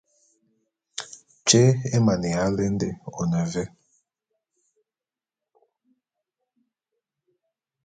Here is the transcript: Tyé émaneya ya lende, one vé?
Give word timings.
Tyé 1.45 1.63
émaneya 1.97 2.39
ya 2.45 2.53
lende, 2.57 2.89
one 3.21 3.41
vé? 3.51 3.63